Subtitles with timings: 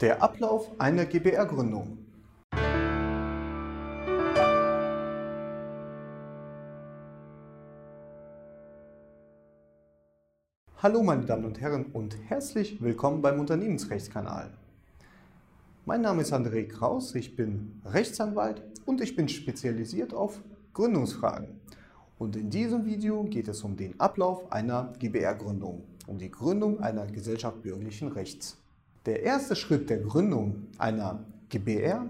[0.00, 1.98] Der Ablauf einer GbR-Gründung.
[10.78, 14.48] Hallo meine Damen und Herren und herzlich willkommen beim Unternehmensrechtskanal.
[15.84, 20.40] Mein Name ist André Kraus, ich bin Rechtsanwalt und ich bin spezialisiert auf
[20.72, 21.60] Gründungsfragen.
[22.18, 27.04] Und in diesem Video geht es um den Ablauf einer GbR-Gründung, um die Gründung einer
[27.04, 28.56] Gesellschaft bürgerlichen Rechts.
[29.06, 32.06] Der erste Schritt der Gründung einer GbR,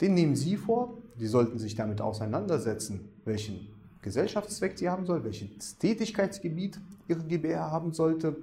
[0.00, 0.96] den nehmen Sie vor.
[1.18, 3.68] Sie sollten sich damit auseinandersetzen, welchen
[4.02, 8.36] Gesellschaftszweck sie haben soll, welches Tätigkeitsgebiet Ihre GbR haben sollte,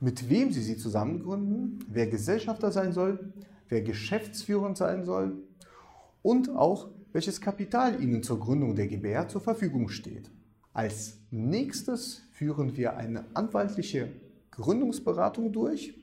[0.00, 3.32] mit wem Sie sie zusammengründen, wer Gesellschafter sein soll,
[3.68, 5.36] wer Geschäftsführer sein soll
[6.22, 10.30] und auch welches Kapital Ihnen zur Gründung der GbR zur Verfügung steht.
[10.72, 14.10] Als nächstes führen wir eine anwaltliche
[14.50, 15.94] Gründungsberatung durch.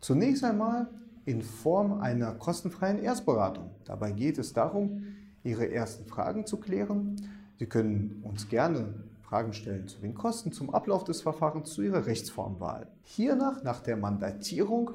[0.00, 0.88] Zunächst einmal
[1.24, 3.70] in Form einer kostenfreien Erstberatung.
[3.84, 5.02] Dabei geht es darum,
[5.42, 7.16] Ihre ersten Fragen zu klären.
[7.58, 12.06] Sie können uns gerne Fragen stellen zu den Kosten, zum Ablauf des Verfahrens, zu Ihrer
[12.06, 12.86] Rechtsformwahl.
[13.02, 14.92] Hiernach, nach der Mandatierung,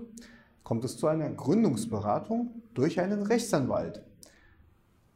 [0.64, 4.03] kommt es zu einer Gründungsberatung durch einen Rechtsanwalt.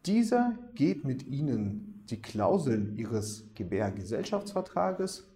[0.06, 5.28] Dieser geht mit Ihnen die Klauseln Ihres Gebärgesellschaftsvertrages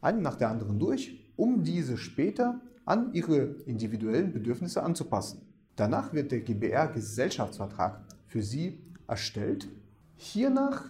[0.00, 5.42] einen nach der anderen durch, um diese später an ihre individuellen Bedürfnisse anzupassen.
[5.74, 9.68] Danach wird der GBR-Gesellschaftsvertrag für Sie erstellt.
[10.16, 10.84] Hiernach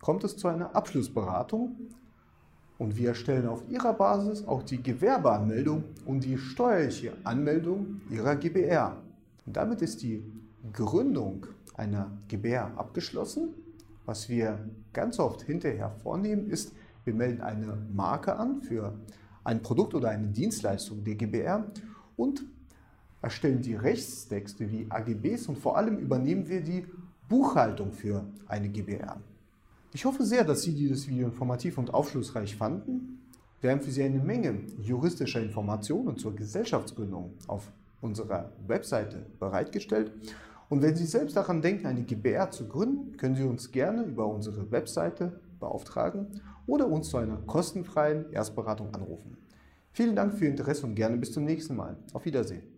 [0.00, 1.76] kommt es zu einer Abschlussberatung
[2.78, 8.96] und wir erstellen auf Ihrer Basis auch die Gewerbeanmeldung und die steuerliche Anmeldung Ihrer GBR.
[9.46, 10.22] Und damit ist die
[10.72, 13.54] Gründung einer GBR abgeschlossen.
[14.04, 14.58] Was wir
[14.92, 16.72] ganz oft hinterher vornehmen, ist,
[17.08, 18.92] wir melden eine Marke an für
[19.42, 21.64] ein Produkt oder eine Dienstleistung der GBR
[22.18, 22.44] und
[23.22, 26.86] erstellen die Rechtstexte wie AGBs und vor allem übernehmen wir die
[27.26, 29.16] Buchhaltung für eine GBR.
[29.94, 33.22] Ich hoffe sehr, dass Sie dieses Video informativ und aufschlussreich fanden.
[33.62, 37.72] Wir haben für Sie eine Menge juristischer Informationen zur Gesellschaftsgründung auf
[38.02, 40.12] unserer Webseite bereitgestellt.
[40.68, 44.26] Und wenn Sie selbst daran denken, eine GBR zu gründen, können Sie uns gerne über
[44.26, 49.36] unsere Webseite beauftragen oder uns zu einer kostenfreien Erstberatung anrufen.
[49.90, 51.96] Vielen Dank für Ihr Interesse und gerne bis zum nächsten Mal.
[52.12, 52.77] Auf Wiedersehen.